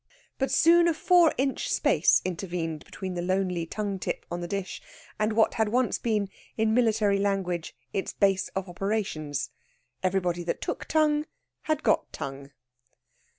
But 0.39 0.49
soon 0.49 0.87
a 0.87 0.95
four 0.95 1.31
inch 1.37 1.69
space 1.71 2.23
intervened 2.25 2.85
between 2.85 3.13
the 3.13 3.21
lonely 3.21 3.67
tongue 3.67 3.99
tip 3.99 4.25
on 4.31 4.41
the 4.41 4.47
dish 4.47 4.81
and 5.19 5.33
what 5.33 5.53
had 5.53 5.69
once 5.69 5.99
been, 5.99 6.27
in 6.57 6.73
military 6.73 7.19
language, 7.19 7.75
its 7.93 8.11
base 8.11 8.47
of 8.55 8.67
operations. 8.67 9.51
Everybody 10.01 10.43
that 10.45 10.59
took 10.59 10.85
tongue 10.87 11.27
had 11.65 11.83
got 11.83 12.11
tongue. 12.11 12.49